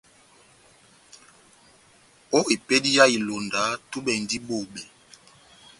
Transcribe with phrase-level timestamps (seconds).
[2.37, 4.81] Ó epédi yá ilonda, túbɛ endi bobé.